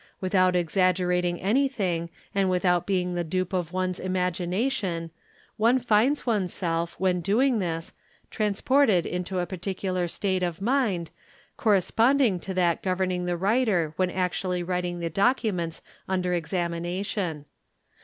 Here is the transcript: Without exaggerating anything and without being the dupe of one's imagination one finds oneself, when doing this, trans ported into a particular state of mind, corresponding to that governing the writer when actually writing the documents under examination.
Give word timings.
Without 0.19 0.55
exaggerating 0.55 1.39
anything 1.39 2.09
and 2.33 2.49
without 2.49 2.87
being 2.87 3.13
the 3.13 3.23
dupe 3.23 3.53
of 3.53 3.71
one's 3.71 3.99
imagination 3.99 5.11
one 5.57 5.77
finds 5.77 6.25
oneself, 6.25 6.99
when 6.99 7.21
doing 7.21 7.59
this, 7.59 7.93
trans 8.31 8.61
ported 8.61 9.05
into 9.05 9.37
a 9.37 9.45
particular 9.45 10.07
state 10.07 10.41
of 10.41 10.59
mind, 10.59 11.11
corresponding 11.55 12.39
to 12.39 12.51
that 12.55 12.81
governing 12.81 13.25
the 13.25 13.37
writer 13.37 13.93
when 13.95 14.09
actually 14.09 14.63
writing 14.63 15.01
the 15.01 15.09
documents 15.11 15.83
under 16.07 16.33
examination. 16.33 17.45